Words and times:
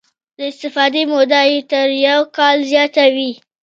د 0.37 0.39
استفادې 0.51 1.03
موده 1.11 1.41
یې 1.51 1.59
تر 1.71 1.87
یو 2.07 2.21
کال 2.37 2.57
زیاته 2.71 3.05
وي. 3.15 3.31